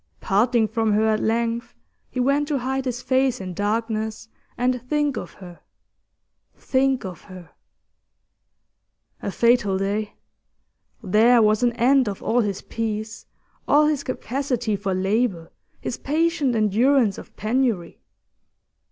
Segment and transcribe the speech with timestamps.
[0.19, 1.75] Parting from her at length,
[2.09, 5.59] he went to hide his face in darkness and think of her
[6.55, 7.51] think of her.
[9.21, 10.15] A fatal day.
[11.03, 13.27] There was an end of all his peace,
[13.67, 17.99] all his capacity for labour, his patient endurance of penury.